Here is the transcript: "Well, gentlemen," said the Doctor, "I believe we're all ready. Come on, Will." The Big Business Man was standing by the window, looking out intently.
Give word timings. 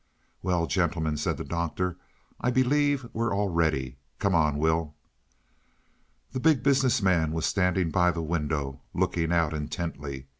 "Well, 0.41 0.65
gentlemen," 0.65 1.15
said 1.15 1.37
the 1.37 1.43
Doctor, 1.43 1.95
"I 2.39 2.49
believe 2.49 3.07
we're 3.13 3.31
all 3.35 3.49
ready. 3.49 3.99
Come 4.17 4.33
on, 4.33 4.57
Will." 4.57 4.95
The 6.31 6.39
Big 6.39 6.63
Business 6.63 7.03
Man 7.03 7.33
was 7.33 7.45
standing 7.45 7.91
by 7.91 8.09
the 8.09 8.23
window, 8.23 8.81
looking 8.95 9.31
out 9.31 9.53
intently. 9.53 10.25